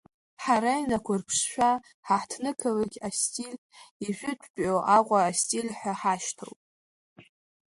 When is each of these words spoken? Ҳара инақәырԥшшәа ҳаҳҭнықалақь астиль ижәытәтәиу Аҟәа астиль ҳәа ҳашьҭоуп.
Ҳара 0.43 0.73
инақәырԥшшәа 0.81 1.69
ҳаҳҭнықалақь 2.07 2.97
астиль 3.07 3.57
ижәытәтәиу 4.05 4.79
Аҟәа 4.95 5.19
астиль 5.29 5.69
ҳәа 5.77 5.93
ҳашьҭоуп. 5.99 6.59